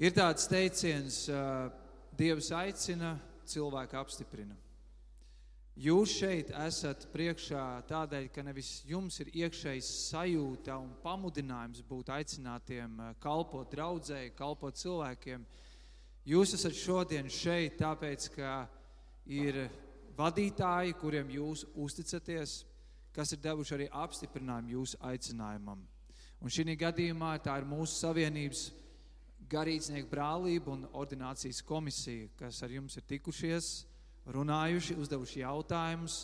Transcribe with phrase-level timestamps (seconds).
[0.00, 1.26] Ir tāds teiciens,
[2.16, 3.16] Dievs aicina,
[3.48, 4.56] cilvēku apstiprina.
[5.80, 12.98] Jūs šeit esat priekšā tādēļ, ka nevis jums ir iekšējs sajūta un pamudinājums būt aicinātiem
[13.20, 15.46] kalpot draudzēji, kalpot cilvēkiem.
[16.28, 18.66] Jūs esat šodien šeit tāpēc, ka
[19.24, 19.64] ir
[20.16, 22.62] vadītāji, kuriem jūs uzticaties,
[23.16, 25.80] kas ir devuši arī apstiprinājumu jūsu aicinājumam.
[26.42, 28.68] Un šī gadījumā tā ir mūsu savienības
[29.52, 33.70] garīdznieku brālība un ordinācijas komisija, kas ar jums ir tikušies,
[34.32, 36.16] runājuši, uzdevuši jautājumus,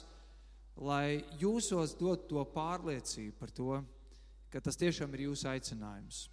[0.79, 3.81] lai jūsos dot to pārliecību par to,
[4.53, 6.27] ka tas tiešām ir jūsu aicinājums.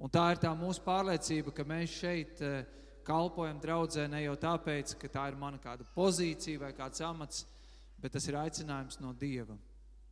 [0.00, 2.62] Un tā ir tā mūsu pārliecība, ka mēs šeit eh,
[3.04, 7.44] kalpojam draudzē ne jau tāpēc, ka tā ir mana kāda pozīcija vai kāds amats,
[8.00, 9.58] bet tas ir aicinājums no Dieva.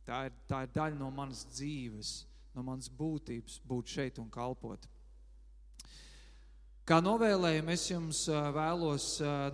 [0.05, 2.13] Tā ir, tā ir daļa no manas dzīves
[2.55, 4.87] no manas būtības būt šeit un kalpot.
[6.89, 8.19] Kā novēlējumu es jums
[8.55, 9.03] vēlos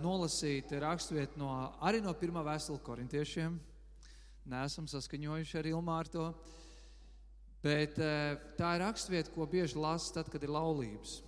[0.00, 1.50] nolasīt raksturvietu no,
[1.84, 3.58] arī no pirmā vēstule korintiešiem.
[4.48, 6.24] Nesam saskaņojuši ar Ilmāru to.
[7.60, 8.00] Bet
[8.56, 11.18] tā ir raksturvieta, ko bieži lasa tad, kad ir laulības.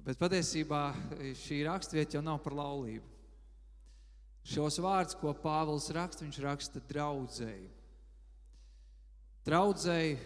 [0.00, 0.80] Bet patiesībā
[1.44, 3.04] šī raksturvieta jau nav par laulību.
[4.48, 7.68] Šos vārdus, ko Pāvils raksta, viņš raksta draudzēji.
[9.44, 10.16] Draudzēji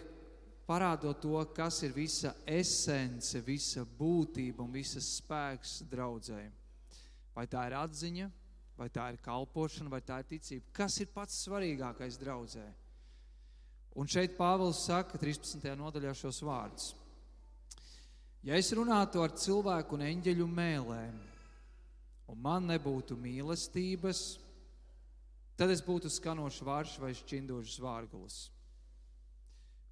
[0.69, 6.51] parādot to, kas ir visa esence, visa būtība un visas spēks draudzēji.
[7.33, 8.27] Vai tā ir atziņa,
[8.77, 10.69] vai tā ir kalpošana, vai tā ir ticība.
[10.75, 12.67] Kas ir pats svarīgākais draudzē?
[13.99, 15.65] Un šeit Pāvils saka 13.
[15.79, 16.91] nodaļā šos vārdus.
[18.45, 21.17] Ja es runātu ar cilvēku un eņģeļu mēlēm,
[22.29, 24.21] un man nebūtu mīlestības,
[25.59, 28.45] tad es būtu skanošs vārš vai šķindošs vārgulis.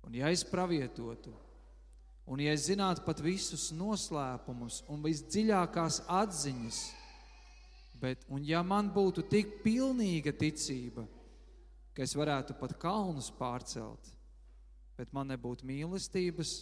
[0.06, 1.34] Un ja es pravietotu,
[2.28, 6.80] un ja es zinātu pat visus noslēpumus un visdziļākās atziņas,
[8.02, 11.08] bet, un ja man būtu tik pilnīga ticība,
[11.98, 14.12] ka es varētu pat kalnus pārcelt,
[14.98, 16.54] bet man nebūtu mīlestības,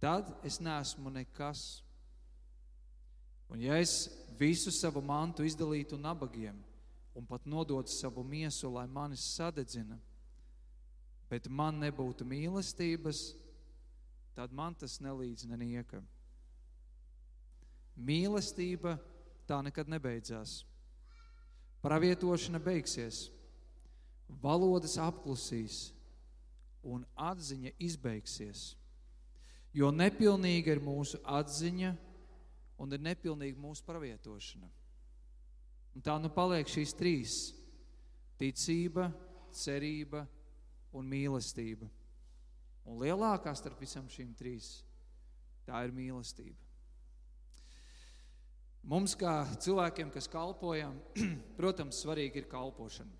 [0.00, 1.82] tad es neesmu nekas.
[3.48, 6.58] Un ja es visu savu mantu izdalītu nabagiem
[7.18, 9.96] un pat nodotu savu miesu, lai manis sadedzina,
[11.28, 13.32] bet man nebūtu mīlestības,
[14.36, 16.06] tad man tas nelīdz neniekam.
[17.98, 18.96] Mīlestība
[19.48, 20.62] tā nekad nebeidzās.
[21.82, 23.28] Pravietošana beigsies,
[24.42, 25.88] valodas apklusīs
[26.86, 28.72] un atziņa izbeigsies.
[29.74, 31.92] Jo nepilnīga ir mūsu atziņa
[32.78, 34.70] un ir nepilnīga mūsu pravietošana.
[35.94, 37.36] Un tā nu paliek šīs trīs-
[38.40, 39.10] ticība,
[39.50, 40.26] cerība
[40.96, 41.88] un mīlestība.
[42.88, 44.78] Un lielākā starp visam šīm trīs
[45.68, 46.68] tā ir mīlestība.
[48.88, 50.94] Mums, kā cilvēkiem, kas kalpojam,
[51.58, 53.12] protams, svarīgi ir kalpošana.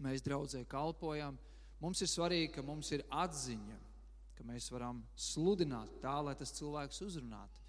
[0.00, 1.36] Mēs draudzē kalpojam.
[1.82, 3.76] Mums ir svarīgi, ka mums ir atziņa,
[4.38, 7.60] ka mēs varam sludināt tā, lai tas cilvēks uzrunātu.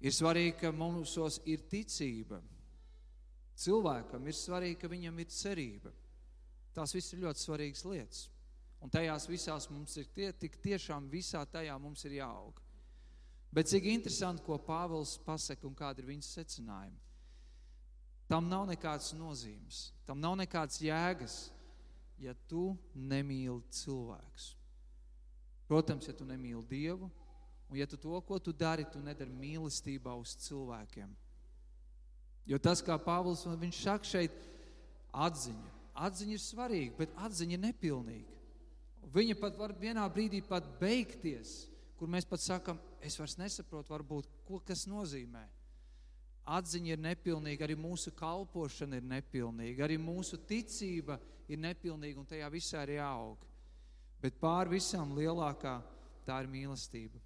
[0.00, 2.40] Ir svarīgi, ka mums ir ticība.
[3.58, 5.92] Cilvēkam ir svarīgi, ka viņam ir cerība.
[6.74, 8.26] Tās viss ir ļoti svarīgas lietas.
[8.78, 12.60] Un tajās visās mums ir tie, tik tiešām visā tajā mums ir jāaug.
[13.50, 16.98] Bet cik interesanti, ko Pāvils pasaka un kāda ir viņas secinājumi.
[18.28, 21.36] Tam nav nekādas nozīmes, tam nav nekādas jēgas,
[22.20, 24.50] ja tu nemīli cilvēkus.
[25.68, 27.08] Protams, ja tu nemīli Dievu,
[27.68, 31.08] un ja tu to, ko tu dari, tu nedari mīlestībā uz cilvēkiem.
[32.48, 34.36] Jo tas, kā Pāvils viņš saka šeit,
[35.12, 35.76] atziņa.
[35.98, 38.37] Atziņa ir svarīga, bet atziņa ir nepilnīga.
[39.14, 44.28] Viņa pat var vienā brīdī pat beigties, kur mēs pat sakam, es vairs nesaprotu, varbūt,
[44.46, 45.44] ko tas nozīmē.
[46.48, 51.18] Atziņa ir nepilnīga, arī mūsu kalpošana ir nepilnīga, arī mūsu ticība
[51.48, 53.44] ir nepilnīga, un tajā visā ir jāaug.
[54.22, 55.76] Bet pār visam lielākā
[56.26, 57.20] tā ir mīlestība.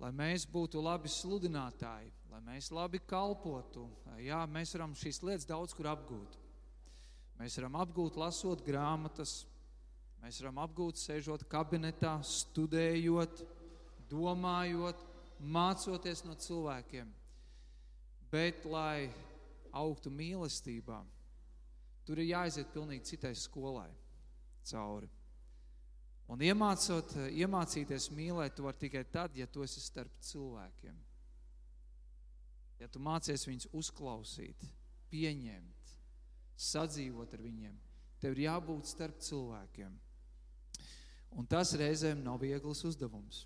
[0.00, 3.86] Lai mēs būtu labi sludinātāji, lai mēs labi kalpotu,
[4.18, 6.38] jā, mēs varam šīs lietas daudz kur apgūt.
[7.38, 9.44] Mēs varam apgūt, lasot grāmatas,
[10.24, 13.42] Mēs varam apgūt, sēžot kabinetā, studējot,
[14.08, 15.02] domājot,
[15.44, 17.10] mācoties no cilvēkiem.
[18.32, 19.10] Bet, lai
[19.76, 21.02] augtu mīlestībā,
[22.08, 23.90] tur ir jāiziet pilnīgi citai skolai
[24.70, 25.10] cauri.
[26.32, 30.96] Un iemācot, iemācīties mīlēt, tu vari tikai tad, ja tu esi starp cilvēkiem.
[32.80, 34.64] Ja tu mācies viņus uzklausīt,
[35.12, 35.92] pieņemt,
[36.56, 37.76] sadzīvot ar viņiem,
[38.24, 40.00] tev ir jābūt starp cilvēkiem.
[41.34, 43.44] Un tas reizēm nav viegls uzdevums.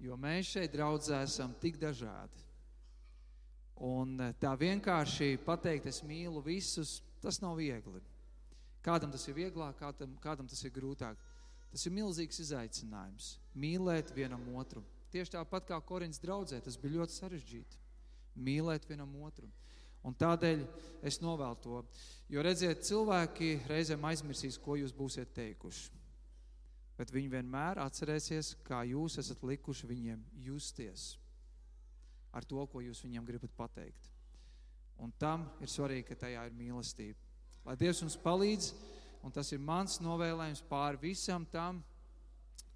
[0.00, 2.44] Jo mēs šeit draudzē esam tik dažādi.
[3.84, 8.00] Un eh, tā vienkārši pateikt, es mīlu visus, tas nav viegli.
[8.82, 11.18] Kādam tas ir vieglāk, kādam, kādam tas ir grūtāk.
[11.68, 13.34] Tas ir milzīgs izaicinājums.
[13.58, 14.82] Mīlēt vienam otru.
[15.12, 17.80] Tieši tāpat kā Korintas draudzē, tas bija ļoti sarežģīti.
[18.44, 19.48] Mīlēt vienam otru.
[20.06, 20.62] Un tādēļ
[21.06, 21.82] es novēlu to.
[22.32, 25.98] Jo redziet, cilvēki reizēm aizmirsīs, ko jūs būsiet teikuši.
[26.98, 31.12] Bet viņi vienmēr atcerēsies, kā jūs esat likuši viņiem justies
[32.34, 34.10] ar to, ko jūs viņam gribat pateikt.
[34.98, 37.22] Un tam ir svarīgi, ka tajā ir mīlestība.
[37.66, 38.72] Lai Dievs mums palīdz,
[39.22, 41.82] un tas ir mans novēlējums pāri visam tam,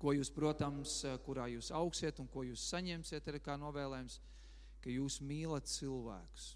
[0.03, 4.19] ko jūs, protams, kurā jūs augsiet un ko jūs saņemsiet, ir kā novēlējums,
[4.83, 6.53] ka jūs mīlat cilvēkus.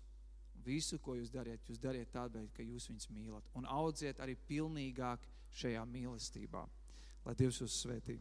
[0.67, 3.51] Visu, ko jūs dariet, jūs dariet tādēļ, ka jūs viņus mīlat.
[3.55, 5.23] Un audziet arī pilnīgāk
[5.55, 6.65] šajā mīlestībā.
[7.27, 8.17] Lai Dievs jūs svētī.